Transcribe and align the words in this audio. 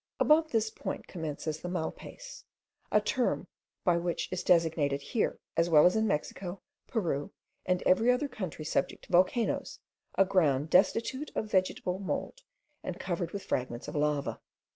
Above 0.19 0.49
this 0.49 0.71
point 0.71 1.05
commences 1.05 1.59
the 1.59 1.69
Malpays, 1.69 2.43
a 2.91 2.99
term 2.99 3.47
by 3.83 3.97
which 3.97 4.27
is 4.31 4.41
designated 4.41 4.99
here, 4.99 5.37
as 5.55 5.69
well 5.69 5.85
as 5.85 5.95
in 5.95 6.07
Mexico, 6.07 6.59
Peru, 6.87 7.31
and 7.67 7.83
every 7.83 8.09
other 8.09 8.27
country 8.27 8.65
subject 8.65 9.03
to 9.05 9.11
volcanoes, 9.11 9.77
a 10.15 10.25
ground 10.25 10.71
destitute 10.71 11.29
of 11.35 11.51
vegetable 11.51 11.99
mould, 11.99 12.41
and 12.83 12.99
covered 12.99 13.29
with 13.29 13.45
fragments 13.45 13.87
of 13.87 13.95
lava. 13.95 14.41